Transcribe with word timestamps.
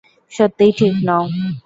সত্যিই 0.31 0.71
ঠিক 0.79 0.93
নও। 1.07 1.23